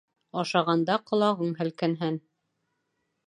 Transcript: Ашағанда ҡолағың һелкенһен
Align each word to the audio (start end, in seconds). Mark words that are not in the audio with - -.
Ашағанда 0.43 0.95
ҡолағың 1.11 1.53
һелкенһен 1.61 2.17